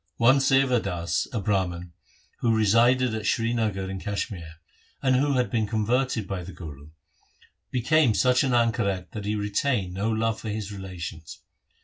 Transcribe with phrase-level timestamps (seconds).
[0.17, 1.93] One Sewa Das, a Brahman,
[2.39, 4.53] who resided at Srinagar in Kashmir,
[4.99, 6.89] and who had been converted by the Guru,
[7.69, 11.43] became such an anchoret that he retained no love for his relations.